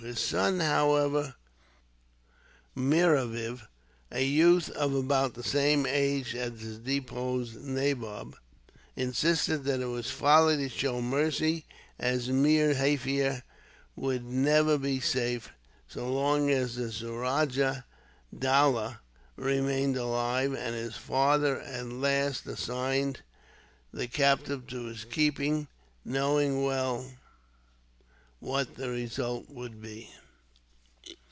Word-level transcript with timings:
His 0.01 0.19
son, 0.19 0.59
however, 0.61 1.35
Mirav, 2.75 3.67
a 4.11 4.23
youth 4.25 4.71
of 4.71 4.95
about 4.95 5.35
the 5.35 5.43
same 5.43 5.85
age 5.85 6.33
as 6.33 6.59
the 6.81 6.99
deposed 6.99 7.61
nabob, 7.63 8.33
insisted 8.95 9.63
that 9.65 9.79
it 9.79 9.85
was 9.85 10.09
folly 10.09 10.57
to 10.57 10.69
show 10.69 11.01
mercy; 11.03 11.65
as 11.99 12.29
Meer 12.29 12.73
Jaffier 12.73 13.43
would 13.95 14.25
never 14.25 14.79
be 14.79 14.99
safe, 14.99 15.51
so 15.87 16.11
long 16.11 16.49
as 16.49 16.77
Suraja 16.77 17.83
Dowlah 18.35 18.97
remained 19.35 19.97
alive; 19.97 20.55
and 20.55 20.73
his 20.73 20.95
father, 20.97 21.59
at 21.61 21.85
last, 21.85 22.47
assigned 22.47 23.21
the 23.93 24.07
captive 24.07 24.65
to 24.65 24.85
his 24.87 25.05
keeping, 25.05 25.67
knowing 26.03 26.63
well 26.63 27.05
what 28.39 28.73
the 28.75 28.89
result 28.89 29.47
would 29.51 29.79
be. 29.79 30.09